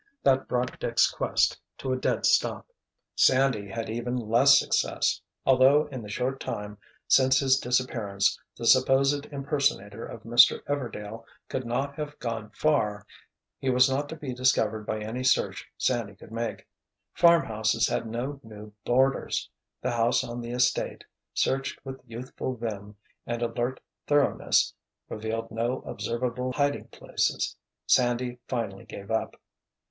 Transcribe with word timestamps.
That 0.23 0.47
brought 0.47 0.79
Dick's 0.79 1.07
quest 1.11 1.59
to 1.77 1.93
a 1.93 1.95
dead 1.95 2.25
stop. 2.25 2.65
Sandy 3.15 3.69
had 3.69 3.87
even 3.87 4.15
less 4.17 4.57
success. 4.57 5.21
Although 5.45 5.85
in 5.91 6.01
the 6.01 6.09
short 6.09 6.39
time 6.39 6.79
since 7.07 7.37
his 7.37 7.59
disappearance 7.59 8.39
the 8.57 8.65
supposed 8.65 9.27
impersonator 9.27 10.03
of 10.03 10.23
Mr. 10.23 10.63
Everdail 10.63 11.23
could 11.49 11.67
not 11.67 11.93
have 11.97 12.17
gone 12.17 12.49
far, 12.49 13.05
he 13.59 13.69
was 13.69 13.87
not 13.87 14.09
to 14.09 14.15
be 14.15 14.33
discovered 14.33 14.87
by 14.87 14.99
any 14.99 15.23
search 15.23 15.67
Sandy 15.77 16.15
could 16.15 16.31
make. 16.31 16.65
Farmhouses 17.13 17.87
had 17.87 18.07
no 18.07 18.39
new 18.41 18.73
"boarders." 18.83 19.51
The 19.83 19.91
house 19.91 20.23
on 20.23 20.41
the 20.41 20.49
estate, 20.49 21.03
searched 21.35 21.77
with 21.85 22.01
youthful 22.07 22.55
vim 22.55 22.95
and 23.27 23.43
alert 23.43 23.79
thoroughness, 24.07 24.73
revealed 25.09 25.51
no 25.51 25.81
observable 25.83 26.53
hiding 26.53 26.87
places. 26.87 27.55
Sandy 27.85 28.39
finally 28.47 28.85
gave 28.85 29.11
up. 29.11 29.35